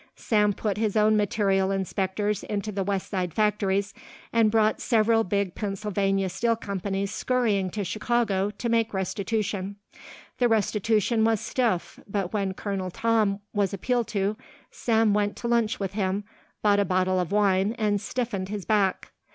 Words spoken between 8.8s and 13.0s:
restitution. The restitution was stiff, but when Colonel